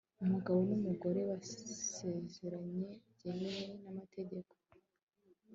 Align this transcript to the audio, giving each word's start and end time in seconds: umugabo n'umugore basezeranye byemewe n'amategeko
umugabo 0.23 0.59
n'umugore 0.69 1.19
basezeranye 1.29 2.87
byemewe 3.13 3.63
n'amategeko 3.83 4.53